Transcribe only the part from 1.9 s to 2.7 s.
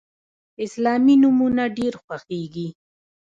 خوښیږي.